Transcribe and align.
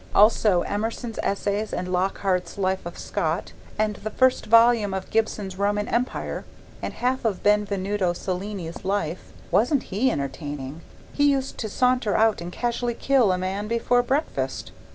Also 0.15 0.63
Emerson's 0.63 1.19
Essays 1.21 1.71
and 1.71 1.87
Lockhart's 1.87 2.57
Life 2.57 2.87
of 2.87 2.97
Scott 2.97 3.51
and 3.77 3.97
the 3.97 4.09
first 4.09 4.47
volume 4.47 4.95
of 4.95 5.11
Gibbon's 5.11 5.59
Roman 5.59 5.87
Empire 5.87 6.43
and 6.81 6.91
half 6.93 7.23
of 7.23 7.43
Benvenuto 7.43 8.11
Cellini's 8.15 8.83
Life 8.83 9.31
wasn't 9.51 9.83
he 9.93 10.09
entertaining? 10.09 10.81
He 11.13 11.29
used 11.29 11.59
to 11.59 11.69
saunter 11.69 12.17
out 12.17 12.41
and 12.41 12.51
casually 12.51 12.95
kill 12.95 13.31
a 13.31 13.37
man 13.37 13.67
before 13.67 14.01
breakfast. 14.01 14.71